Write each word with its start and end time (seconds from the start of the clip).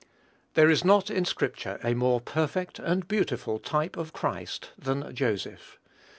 There 0.55 0.67
is 0.67 0.83
not 0.83 1.11
in 1.11 1.25
scripture 1.25 1.79
a 1.83 1.93
more 1.93 2.19
perfect 2.21 2.79
and 2.79 3.07
beautiful 3.07 3.59
type 3.59 3.95
of 3.97 4.13
Christ 4.13 4.71
than 4.75 5.13
Joseph. 5.13 5.77